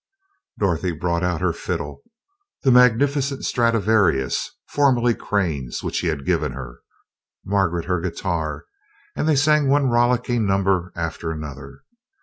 Dorothy 0.57 0.93
brought 0.93 1.21
out 1.23 1.41
her 1.41 1.53
"fiddle" 1.53 2.01
the 2.63 2.71
magnificent 2.71 3.45
Stradivarius, 3.45 4.49
formerly 4.67 5.13
Crane's, 5.13 5.83
which 5.83 5.99
he 5.99 6.07
had 6.07 6.25
given 6.25 6.53
her 6.53 6.79
Margaret 7.45 7.85
her 7.85 8.01
guitar, 8.01 8.65
and 9.15 9.29
they 9.29 9.35
sang 9.35 9.67
one 9.67 9.89
rollicking 9.89 10.47
number 10.47 10.91
after 10.95 11.29
another. 11.29 11.83